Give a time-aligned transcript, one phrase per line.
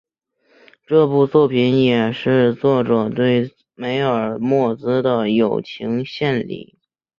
[0.87, 6.79] 这部作品也是作者对梅尔莫兹的友情献礼。